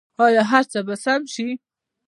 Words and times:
آیا 0.25 0.43
هر 0.51 0.63
څه 0.71 0.79
به 0.87 0.95
سم 1.03 1.21
شي؟ 1.33 1.47